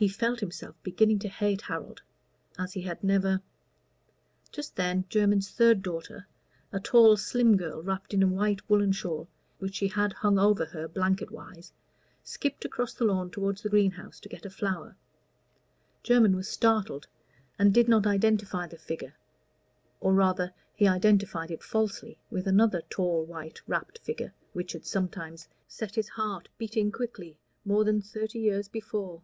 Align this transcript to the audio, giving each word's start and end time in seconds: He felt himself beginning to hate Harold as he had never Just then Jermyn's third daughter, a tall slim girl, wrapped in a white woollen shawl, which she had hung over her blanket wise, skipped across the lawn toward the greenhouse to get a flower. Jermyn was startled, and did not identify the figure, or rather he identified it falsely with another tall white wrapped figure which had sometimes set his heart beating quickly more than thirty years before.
He 0.00 0.06
felt 0.06 0.38
himself 0.38 0.76
beginning 0.84 1.18
to 1.18 1.28
hate 1.28 1.62
Harold 1.62 2.02
as 2.56 2.72
he 2.74 2.82
had 2.82 3.02
never 3.02 3.42
Just 4.52 4.76
then 4.76 5.04
Jermyn's 5.08 5.50
third 5.50 5.82
daughter, 5.82 6.28
a 6.70 6.78
tall 6.78 7.16
slim 7.16 7.56
girl, 7.56 7.82
wrapped 7.82 8.14
in 8.14 8.22
a 8.22 8.28
white 8.28 8.70
woollen 8.70 8.92
shawl, 8.92 9.26
which 9.58 9.74
she 9.74 9.88
had 9.88 10.12
hung 10.12 10.38
over 10.38 10.66
her 10.66 10.86
blanket 10.86 11.32
wise, 11.32 11.72
skipped 12.22 12.64
across 12.64 12.94
the 12.94 13.02
lawn 13.04 13.28
toward 13.28 13.56
the 13.56 13.68
greenhouse 13.68 14.20
to 14.20 14.28
get 14.28 14.44
a 14.46 14.50
flower. 14.50 14.94
Jermyn 16.04 16.36
was 16.36 16.48
startled, 16.48 17.08
and 17.58 17.74
did 17.74 17.88
not 17.88 18.06
identify 18.06 18.68
the 18.68 18.78
figure, 18.78 19.16
or 19.98 20.14
rather 20.14 20.54
he 20.76 20.86
identified 20.86 21.50
it 21.50 21.64
falsely 21.64 22.18
with 22.30 22.46
another 22.46 22.82
tall 22.88 23.24
white 23.24 23.62
wrapped 23.66 23.98
figure 23.98 24.32
which 24.52 24.74
had 24.74 24.86
sometimes 24.86 25.48
set 25.66 25.96
his 25.96 26.10
heart 26.10 26.48
beating 26.56 26.92
quickly 26.92 27.36
more 27.64 27.82
than 27.82 28.00
thirty 28.00 28.38
years 28.38 28.68
before. 28.68 29.22